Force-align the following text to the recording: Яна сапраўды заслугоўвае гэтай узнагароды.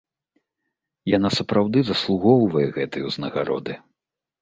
Яна 1.17 1.29
сапраўды 1.41 1.79
заслугоўвае 1.91 2.67
гэтай 2.81 3.01
узнагароды. 3.13 3.73